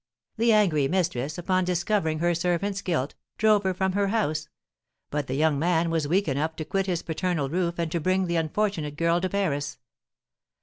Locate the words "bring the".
7.99-8.37